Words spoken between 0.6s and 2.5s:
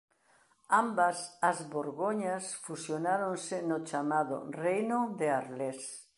Ambas as Borgoñas